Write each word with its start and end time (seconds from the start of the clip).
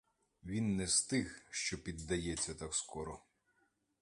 Він 0.43 0.75
не 0.75 0.87
з 0.87 1.01
тих, 1.01 1.43
що 1.51 1.83
піддається 1.83 2.53
так 2.55 2.75
скоро. 2.75 3.19